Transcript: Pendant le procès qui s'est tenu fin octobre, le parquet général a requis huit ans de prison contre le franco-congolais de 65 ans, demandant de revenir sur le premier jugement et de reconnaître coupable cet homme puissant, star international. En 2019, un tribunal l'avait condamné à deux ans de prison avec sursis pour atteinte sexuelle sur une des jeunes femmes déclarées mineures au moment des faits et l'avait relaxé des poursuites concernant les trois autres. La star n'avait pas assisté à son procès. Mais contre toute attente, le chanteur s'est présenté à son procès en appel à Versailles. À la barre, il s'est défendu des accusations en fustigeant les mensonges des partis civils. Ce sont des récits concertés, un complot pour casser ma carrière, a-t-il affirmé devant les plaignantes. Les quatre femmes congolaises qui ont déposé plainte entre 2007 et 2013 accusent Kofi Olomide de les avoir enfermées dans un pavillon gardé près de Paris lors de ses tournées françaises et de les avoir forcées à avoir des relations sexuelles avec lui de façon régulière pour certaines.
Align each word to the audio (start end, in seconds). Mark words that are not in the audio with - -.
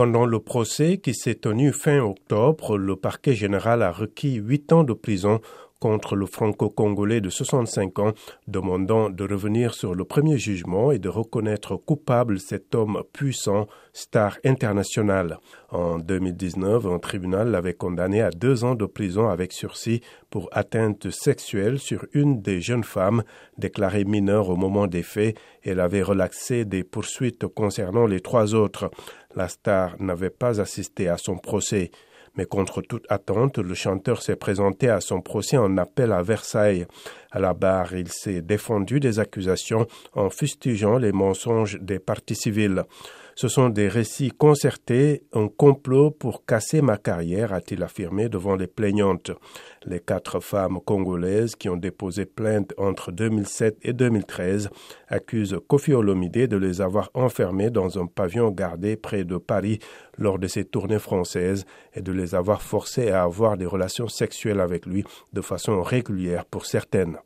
Pendant 0.00 0.24
le 0.24 0.40
procès 0.40 0.96
qui 0.96 1.12
s'est 1.12 1.34
tenu 1.34 1.74
fin 1.74 1.98
octobre, 1.98 2.78
le 2.78 2.96
parquet 2.96 3.34
général 3.34 3.82
a 3.82 3.92
requis 3.92 4.36
huit 4.36 4.72
ans 4.72 4.82
de 4.82 4.94
prison 4.94 5.42
contre 5.80 6.14
le 6.14 6.26
franco-congolais 6.26 7.20
de 7.20 7.30
65 7.30 7.98
ans, 7.98 8.12
demandant 8.46 9.10
de 9.10 9.24
revenir 9.24 9.74
sur 9.74 9.94
le 9.94 10.04
premier 10.04 10.38
jugement 10.38 10.92
et 10.92 10.98
de 10.98 11.08
reconnaître 11.08 11.76
coupable 11.76 12.38
cet 12.38 12.74
homme 12.74 13.02
puissant, 13.12 13.66
star 13.92 14.38
international. 14.44 15.38
En 15.70 15.98
2019, 15.98 16.86
un 16.86 16.98
tribunal 16.98 17.50
l'avait 17.50 17.74
condamné 17.74 18.20
à 18.20 18.30
deux 18.30 18.62
ans 18.62 18.74
de 18.74 18.84
prison 18.84 19.28
avec 19.28 19.52
sursis 19.52 20.02
pour 20.28 20.48
atteinte 20.52 21.10
sexuelle 21.10 21.78
sur 21.78 22.04
une 22.12 22.42
des 22.42 22.60
jeunes 22.60 22.84
femmes 22.84 23.22
déclarées 23.56 24.04
mineures 24.04 24.50
au 24.50 24.56
moment 24.56 24.86
des 24.86 25.02
faits 25.02 25.36
et 25.64 25.74
l'avait 25.74 26.02
relaxé 26.02 26.64
des 26.64 26.84
poursuites 26.84 27.46
concernant 27.46 28.06
les 28.06 28.20
trois 28.20 28.54
autres. 28.54 28.90
La 29.34 29.48
star 29.48 29.94
n'avait 30.00 30.30
pas 30.30 30.60
assisté 30.60 31.08
à 31.08 31.16
son 31.16 31.36
procès. 31.36 31.90
Mais 32.36 32.46
contre 32.46 32.80
toute 32.80 33.06
attente, 33.08 33.58
le 33.58 33.74
chanteur 33.74 34.22
s'est 34.22 34.36
présenté 34.36 34.88
à 34.88 35.00
son 35.00 35.20
procès 35.20 35.56
en 35.56 35.76
appel 35.76 36.12
à 36.12 36.22
Versailles. 36.22 36.86
À 37.32 37.38
la 37.38 37.54
barre, 37.54 37.94
il 37.94 38.08
s'est 38.08 38.42
défendu 38.42 39.00
des 39.00 39.20
accusations 39.20 39.86
en 40.14 40.30
fustigeant 40.30 40.98
les 40.98 41.12
mensonges 41.12 41.78
des 41.80 41.98
partis 41.98 42.34
civils. 42.34 42.84
Ce 43.40 43.48
sont 43.48 43.70
des 43.70 43.88
récits 43.88 44.32
concertés, 44.32 45.22
un 45.32 45.48
complot 45.48 46.10
pour 46.10 46.44
casser 46.44 46.82
ma 46.82 46.98
carrière, 46.98 47.54
a-t-il 47.54 47.82
affirmé 47.82 48.28
devant 48.28 48.54
les 48.54 48.66
plaignantes. 48.66 49.30
Les 49.86 50.00
quatre 50.00 50.40
femmes 50.40 50.78
congolaises 50.84 51.56
qui 51.56 51.70
ont 51.70 51.76
déposé 51.78 52.26
plainte 52.26 52.74
entre 52.76 53.12
2007 53.12 53.78
et 53.80 53.94
2013 53.94 54.68
accusent 55.08 55.58
Kofi 55.68 55.94
Olomide 55.94 56.48
de 56.48 56.56
les 56.58 56.82
avoir 56.82 57.08
enfermées 57.14 57.70
dans 57.70 57.98
un 57.98 58.04
pavillon 58.04 58.50
gardé 58.50 58.96
près 58.96 59.24
de 59.24 59.38
Paris 59.38 59.78
lors 60.18 60.38
de 60.38 60.46
ses 60.46 60.66
tournées 60.66 60.98
françaises 60.98 61.64
et 61.94 62.02
de 62.02 62.12
les 62.12 62.34
avoir 62.34 62.60
forcées 62.60 63.10
à 63.10 63.22
avoir 63.22 63.56
des 63.56 63.64
relations 63.64 64.08
sexuelles 64.08 64.60
avec 64.60 64.84
lui 64.84 65.02
de 65.32 65.40
façon 65.40 65.80
régulière 65.82 66.44
pour 66.44 66.66
certaines. 66.66 67.19